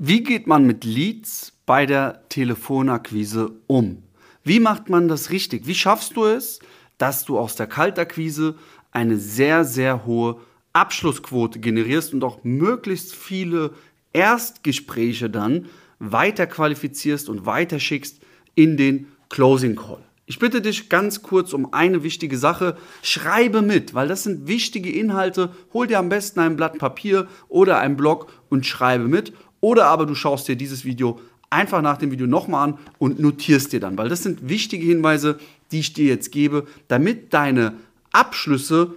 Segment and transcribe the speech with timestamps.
[0.00, 4.04] Wie geht man mit Leads bei der Telefonakquise um?
[4.44, 5.66] Wie macht man das richtig?
[5.66, 6.60] Wie schaffst du es,
[6.98, 8.54] dass du aus der Kaltakquise
[8.92, 10.40] eine sehr, sehr hohe
[10.72, 13.72] Abschlussquote generierst und auch möglichst viele
[14.12, 15.66] Erstgespräche dann
[15.98, 18.20] weiter qualifizierst und weiter schickst
[18.54, 20.04] in den Closing Call?
[20.26, 22.76] Ich bitte dich ganz kurz um eine wichtige Sache.
[23.02, 25.54] Schreibe mit, weil das sind wichtige Inhalte.
[25.72, 29.32] Hol dir am besten ein Blatt Papier oder einen Blog und schreibe mit.
[29.60, 31.20] Oder aber du schaust dir dieses Video
[31.50, 35.38] einfach nach dem Video nochmal an und notierst dir dann, weil das sind wichtige Hinweise,
[35.72, 37.74] die ich dir jetzt gebe, damit deine
[38.12, 38.94] Abschlüsse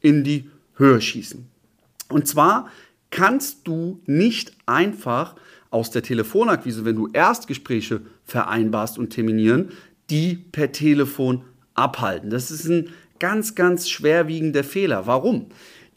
[0.00, 1.46] in die Höhe schießen.
[2.08, 2.68] Und zwar
[3.10, 5.34] kannst du nicht einfach
[5.70, 9.70] aus der Telefonakquise, wenn du Erstgespräche vereinbarst und terminieren,
[10.10, 11.42] die per Telefon
[11.74, 12.30] abhalten.
[12.30, 15.06] Das ist ein ganz, ganz schwerwiegender Fehler.
[15.06, 15.46] Warum?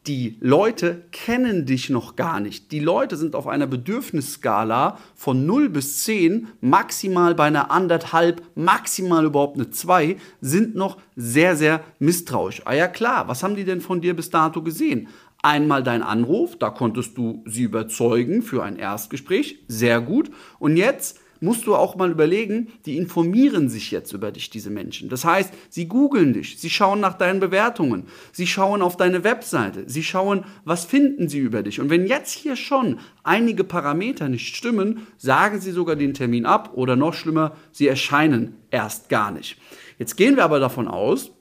[0.07, 2.71] Die Leute kennen dich noch gar nicht.
[2.71, 9.25] Die Leute sind auf einer Bedürfnisskala von 0 bis 10, maximal bei einer anderthalb, maximal
[9.25, 12.61] überhaupt eine 2, sind noch sehr, sehr misstrauisch.
[12.65, 15.09] Ah ja klar, was haben die denn von dir bis dato gesehen?
[15.43, 20.31] Einmal dein Anruf, da konntest du sie überzeugen für ein Erstgespräch, sehr gut.
[20.57, 25.09] Und jetzt musst du auch mal überlegen, die informieren sich jetzt über dich, diese Menschen.
[25.09, 29.83] Das heißt, sie googeln dich, sie schauen nach deinen Bewertungen, sie schauen auf deine Webseite,
[29.87, 31.79] sie schauen, was finden sie über dich.
[31.79, 36.71] Und wenn jetzt hier schon einige Parameter nicht stimmen, sagen sie sogar den Termin ab
[36.73, 39.57] oder noch schlimmer, sie erscheinen erst gar nicht.
[39.99, 41.31] Jetzt gehen wir aber davon aus,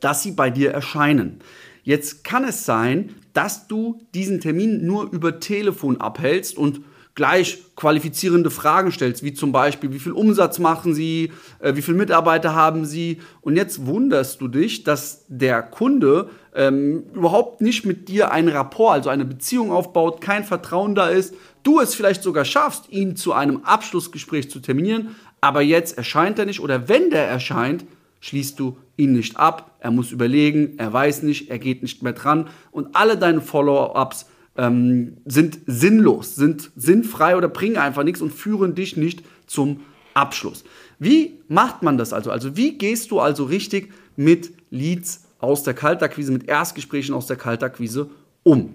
[0.00, 1.40] dass sie bei dir erscheinen.
[1.82, 6.82] Jetzt kann es sein, dass du diesen Termin nur über Telefon abhältst und
[7.14, 11.96] gleich qualifizierende Fragen stellst, wie zum Beispiel, wie viel Umsatz machen Sie, äh, wie viele
[11.96, 13.20] Mitarbeiter haben Sie.
[13.40, 18.94] Und jetzt wunderst du dich, dass der Kunde ähm, überhaupt nicht mit dir einen Rapport,
[18.94, 23.32] also eine Beziehung aufbaut, kein Vertrauen da ist, du es vielleicht sogar schaffst, ihn zu
[23.32, 27.84] einem Abschlussgespräch zu terminieren, aber jetzt erscheint er nicht oder wenn der erscheint,
[28.20, 32.12] schließt du ihn nicht ab, er muss überlegen, er weiß nicht, er geht nicht mehr
[32.12, 32.48] dran.
[32.70, 38.74] Und alle deine Follow-ups ähm, sind sinnlos, sind sinnfrei oder bringen einfach nichts und führen
[38.74, 39.80] dich nicht zum
[40.14, 40.64] Abschluss.
[40.98, 42.30] Wie macht man das also?
[42.30, 47.36] Also wie gehst du also richtig mit Leads aus der Kaltakquise, mit Erstgesprächen aus der
[47.36, 48.10] Kaltakquise
[48.42, 48.74] um?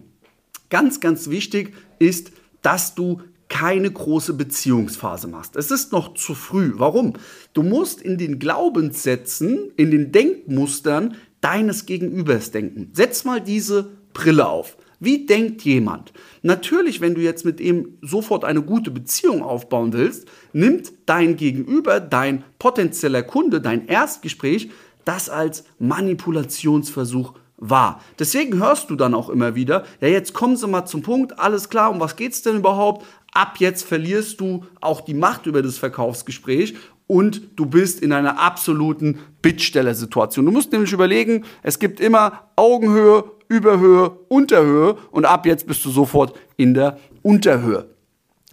[0.69, 2.31] Ganz, ganz wichtig ist,
[2.61, 5.55] dass du keine große Beziehungsphase machst.
[5.55, 6.73] Es ist noch zu früh.
[6.75, 7.13] Warum?
[7.53, 12.89] Du musst in den Glaubenssätzen, in den Denkmustern deines Gegenübers denken.
[12.93, 14.77] Setz mal diese Brille auf.
[15.05, 16.11] Wie denkt jemand?
[16.41, 21.99] Natürlich, wenn du jetzt mit ihm sofort eine gute Beziehung aufbauen willst, nimmt dein Gegenüber,
[21.99, 24.71] dein potenzieller Kunde, dein Erstgespräch,
[25.05, 28.01] das als Manipulationsversuch wahr.
[28.17, 31.69] Deswegen hörst du dann auch immer wieder, ja, jetzt kommen sie mal zum Punkt, alles
[31.69, 33.05] klar, um was geht es denn überhaupt?
[33.31, 36.73] Ab jetzt verlierst du auch die Macht über das Verkaufsgespräch
[37.05, 40.45] und du bist in einer absoluten Bittstellersituation.
[40.45, 45.89] Du musst nämlich überlegen, es gibt immer Augenhöhe, Überhöhe, Unterhöhe und ab jetzt bist du
[45.89, 47.95] sofort in der Unterhöhe.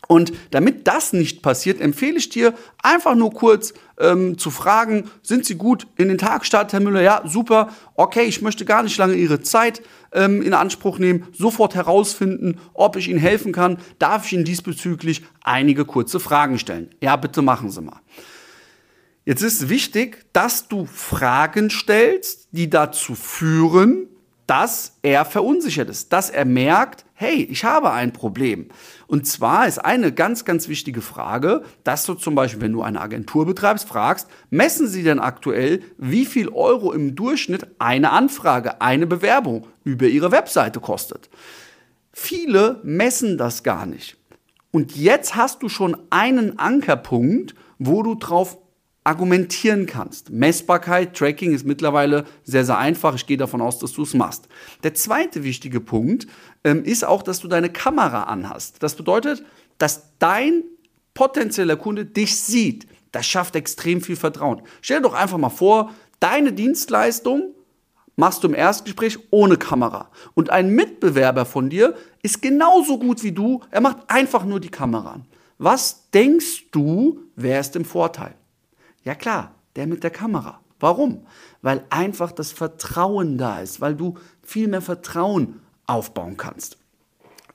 [0.09, 5.47] Und damit das nicht passiert, empfehle ich dir einfach nur kurz ähm, zu fragen, sind
[5.47, 7.01] Sie gut in den Tag gestartet, Herr Müller?
[7.01, 7.69] Ja, super.
[7.95, 9.81] Okay, ich möchte gar nicht lange Ihre Zeit
[10.13, 13.79] ähm, in Anspruch nehmen, sofort herausfinden, ob ich Ihnen helfen kann.
[13.99, 16.91] Darf ich Ihnen diesbezüglich einige kurze Fragen stellen?
[17.01, 18.01] Ja, bitte machen Sie mal.
[19.25, 24.09] Jetzt ist wichtig, dass du Fragen stellst, die dazu führen,
[24.47, 28.69] dass er verunsichert ist, dass er merkt, hey, ich habe ein Problem.
[29.07, 33.01] Und zwar ist eine ganz, ganz wichtige Frage, dass du zum Beispiel, wenn du eine
[33.01, 39.07] Agentur betreibst, fragst, messen Sie denn aktuell, wie viel Euro im Durchschnitt eine Anfrage, eine
[39.07, 41.31] Bewerbung über Ihre Webseite kostet?
[42.13, 44.17] Viele messen das gar nicht.
[44.71, 48.59] Und jetzt hast du schon einen Ankerpunkt, wo du drauf
[49.05, 50.31] argumentieren kannst.
[50.31, 53.15] Messbarkeit, Tracking ist mittlerweile sehr, sehr einfach.
[53.15, 54.49] Ich gehe davon aus, dass du es machst.
[54.85, 56.27] Der zweite wichtige Punkt
[56.63, 58.83] ähm, ist auch, dass du deine Kamera anhast.
[58.83, 59.45] Das bedeutet,
[59.79, 60.63] dass dein
[61.15, 62.87] potenzieller Kunde dich sieht.
[63.11, 64.63] Das schafft extrem viel Vertrauen.
[64.81, 67.55] Stell dir doch einfach mal vor, deine Dienstleistung
[68.15, 70.11] machst du im Erstgespräch ohne Kamera.
[70.35, 73.61] Und ein Mitbewerber von dir ist genauso gut wie du.
[73.71, 75.27] Er macht einfach nur die Kamera an.
[75.59, 78.35] Was denkst du, wer ist im Vorteil?
[79.05, 80.61] Ja klar, der mit der Kamera.
[80.81, 81.27] Warum?
[81.63, 86.79] Weil einfach das Vertrauen da ist, weil du viel mehr Vertrauen aufbauen kannst.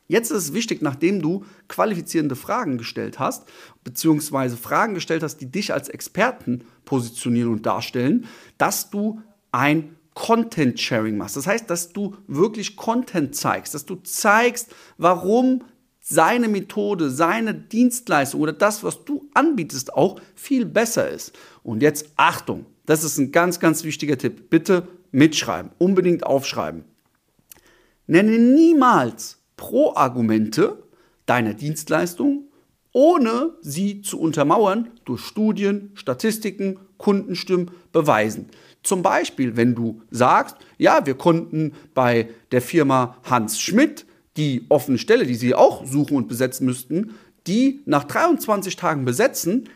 [0.07, 3.45] Jetzt ist es wichtig, nachdem du qualifizierende Fragen gestellt hast,
[3.83, 8.25] beziehungsweise Fragen gestellt hast, die dich als Experten positionieren und darstellen,
[8.57, 9.21] dass du
[9.51, 11.35] ein Content Sharing machst.
[11.35, 15.63] Das heißt, dass du wirklich Content zeigst, dass du zeigst, warum
[16.09, 21.33] seine Methode, seine Dienstleistung oder das, was du anbietest, auch viel besser ist.
[21.63, 24.49] Und jetzt Achtung, das ist ein ganz, ganz wichtiger Tipp.
[24.49, 26.85] Bitte mitschreiben, unbedingt aufschreiben.
[28.05, 30.81] Nenne niemals Pro-Argumente
[31.25, 32.45] deiner Dienstleistung,
[32.93, 38.47] ohne sie zu untermauern durch Studien, Statistiken, Kundenstimmen, Beweisen.
[38.81, 44.06] Zum Beispiel, wenn du sagst, ja, wir konnten bei der Firma Hans Schmidt
[44.37, 47.15] die offene Stelle, die sie auch suchen und besetzen müssten,
[47.47, 49.69] die nach 23 Tagen besetzen,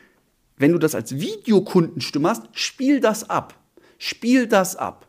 [0.58, 3.56] wenn du das als Videokundenstimme hast, spiel das ab.
[3.98, 5.08] Spiel das ab.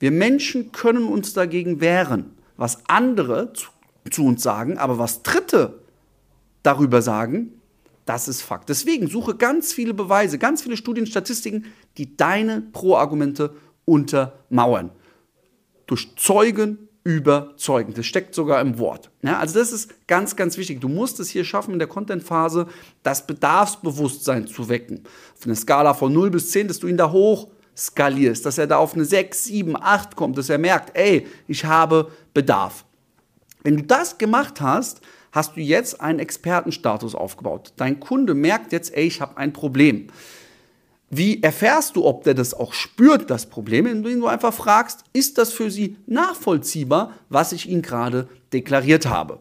[0.00, 3.68] Wir Menschen können uns dagegen wehren, was andere zu,
[4.10, 5.80] zu uns sagen, aber was Dritte
[6.62, 7.52] darüber sagen,
[8.06, 8.68] das ist Fakt.
[8.68, 11.66] Deswegen suche ganz viele Beweise, ganz viele Studien, Statistiken,
[11.96, 13.54] die deine Pro-Argumente
[13.84, 14.90] untermauern.
[15.86, 17.96] Durch Zeugen, überzeugend.
[17.96, 19.10] Das steckt sogar im Wort.
[19.22, 20.80] Ja, also das ist ganz, ganz wichtig.
[20.80, 22.66] Du musst es hier schaffen in der Content-Phase,
[23.02, 25.04] das Bedarfsbewusstsein zu wecken.
[25.36, 28.66] Auf eine Skala von 0 bis 10, dass du ihn da hoch skalierst, dass er
[28.66, 32.84] da auf eine 6, 7, 8 kommt, dass er merkt, ey, ich habe Bedarf.
[33.62, 35.00] Wenn du das gemacht hast,
[35.32, 37.72] hast du jetzt einen Expertenstatus aufgebaut.
[37.76, 40.08] Dein Kunde merkt jetzt, ey, ich habe ein Problem.
[41.12, 45.38] Wie erfährst du, ob der das auch spürt, das Problem, indem du einfach fragst, ist
[45.38, 49.40] das für sie nachvollziehbar, was ich ihnen gerade deklariert habe?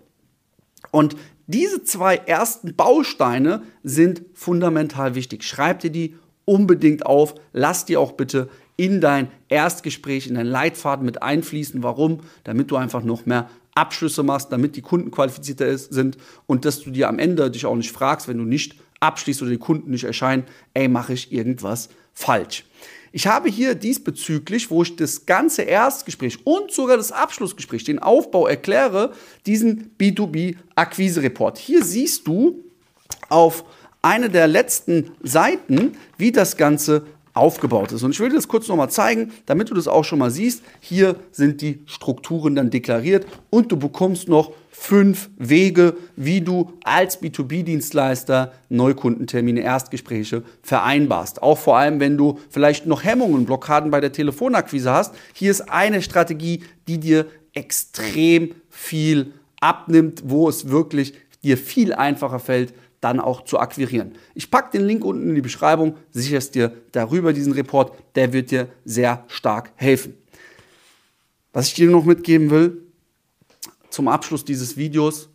[0.89, 5.43] Und diese zwei ersten Bausteine sind fundamental wichtig.
[5.43, 7.35] Schreib dir die unbedingt auf.
[7.53, 11.83] Lass die auch bitte in dein Erstgespräch, in dein Leitfaden mit einfließen.
[11.83, 12.21] Warum?
[12.43, 16.17] Damit du einfach noch mehr Abschlüsse machst, damit die Kunden qualifizierter sind
[16.47, 19.51] und dass du dir am Ende dich auch nicht fragst, wenn du nicht abschließt oder
[19.51, 20.43] die Kunden nicht erscheinen,
[20.73, 22.65] ey, mache ich irgendwas falsch.
[23.11, 28.47] Ich habe hier diesbezüglich, wo ich das ganze Erstgespräch und sogar das Abschlussgespräch, den Aufbau
[28.47, 29.13] erkläre,
[29.45, 31.57] diesen B2B-Akquise-Report.
[31.57, 32.63] Hier siehst du
[33.29, 33.63] auf
[34.01, 37.03] eine der letzten Seiten, wie das Ganze
[37.33, 38.03] aufgebaut ist.
[38.03, 40.61] Und ich will dir das kurz nochmal zeigen, damit du das auch schon mal siehst.
[40.79, 47.21] Hier sind die Strukturen dann deklariert und du bekommst noch fünf Wege, wie du als
[47.21, 51.41] B2B-Dienstleister Neukundentermine, Erstgespräche vereinbarst.
[51.41, 55.15] Auch vor allem, wenn du vielleicht noch Hemmungen, Blockaden bei der Telefonakquise hast.
[55.33, 61.13] Hier ist eine Strategie, die dir extrem viel abnimmt, wo es wirklich
[61.43, 64.13] dir viel einfacher fällt, dann auch zu akquirieren.
[64.33, 68.51] Ich packe den Link unten in die Beschreibung, sicherst dir darüber diesen Report, der wird
[68.51, 70.15] dir sehr stark helfen.
[71.53, 72.88] Was ich dir noch mitgeben will,
[73.89, 75.29] zum Abschluss dieses Videos,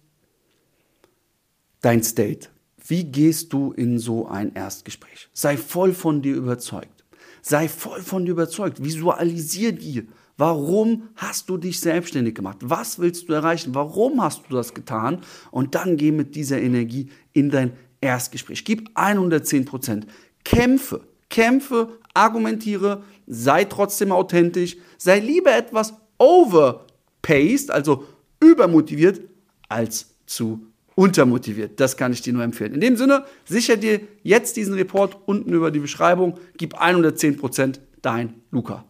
[1.81, 2.49] dein State.
[2.87, 5.29] Wie gehst du in so ein Erstgespräch?
[5.33, 7.05] Sei voll von dir überzeugt.
[7.41, 8.83] Sei voll von dir überzeugt.
[8.83, 10.07] Visualisier dir,
[10.37, 12.59] Warum hast du dich selbstständig gemacht?
[12.61, 13.75] Was willst du erreichen?
[13.75, 15.21] Warum hast du das getan?
[15.53, 18.65] Und dann geh mit dieser Energie in dein Erstgespräch.
[18.65, 20.07] Gib 110 Prozent.
[20.45, 28.05] Kämpfe, kämpfe, argumentiere, sei trotzdem authentisch, sei lieber etwas overpaced, also
[28.45, 29.21] übermotiviert,
[29.69, 31.81] als zu untermotiviert.
[31.81, 32.75] Das kann ich dir nur empfehlen.
[32.75, 36.39] In dem Sinne, sicher dir jetzt diesen Report unten über die Beschreibung.
[36.57, 38.85] Gib 110 Prozent, dein Luca.